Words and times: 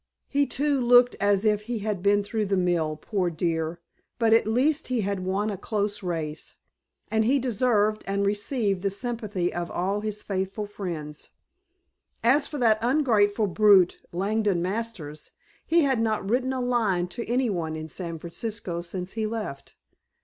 He, 0.27 0.47
too, 0.47 0.81
looked 0.81 1.15
as 1.21 1.45
if 1.45 1.61
he 1.65 1.77
had 1.85 2.01
been 2.01 2.23
through 2.23 2.47
the 2.47 2.57
mill, 2.57 2.97
poor 2.99 3.29
dear, 3.29 3.79
but 4.17 4.33
at 4.33 4.47
least 4.47 4.87
he 4.87 5.01
had 5.01 5.19
won 5.19 5.51
a 5.51 5.57
close 5.57 6.01
race, 6.01 6.55
and 7.11 7.23
he 7.23 7.37
deserved 7.37 8.03
and 8.07 8.25
received 8.25 8.81
the 8.81 8.89
sympathy 8.89 9.53
of 9.53 9.69
his 10.01 10.23
faithful 10.23 10.65
friends. 10.65 11.29
As 12.23 12.47
for 12.47 12.57
that 12.57 12.79
ungrateful 12.81 13.45
brute, 13.45 14.01
Langdon 14.11 14.59
Masters, 14.59 15.33
he 15.67 15.83
had 15.83 16.01
not 16.01 16.27
written 16.27 16.51
a 16.51 16.61
line 16.61 17.07
to 17.09 17.23
any 17.29 17.51
one 17.51 17.75
in 17.75 17.87
San 17.87 18.17
Francisco 18.17 18.81
since 18.81 19.11
he 19.11 19.27
left. 19.27 19.75